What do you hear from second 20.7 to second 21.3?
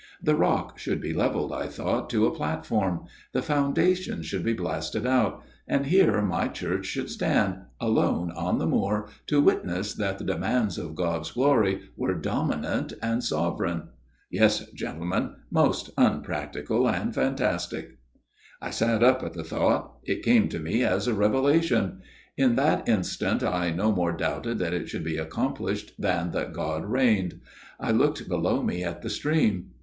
as FATHER GIRDLESTONE'S TALE 97 a